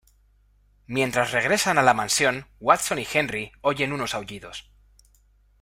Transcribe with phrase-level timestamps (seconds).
[0.87, 4.67] Mientras regresan a la mansión, Watson y Henry oyen unos aullidos.